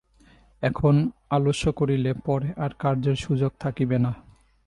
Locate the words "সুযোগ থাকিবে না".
3.15-4.11